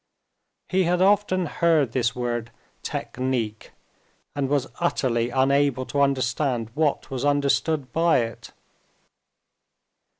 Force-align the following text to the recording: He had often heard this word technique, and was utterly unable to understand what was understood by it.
He 0.67 0.85
had 0.85 0.99
often 0.99 1.45
heard 1.45 1.91
this 1.91 2.15
word 2.15 2.49
technique, 2.81 3.69
and 4.35 4.49
was 4.49 4.65
utterly 4.79 5.29
unable 5.29 5.85
to 5.85 6.01
understand 6.01 6.71
what 6.73 7.11
was 7.11 7.23
understood 7.23 7.93
by 7.93 8.21
it. 8.21 8.51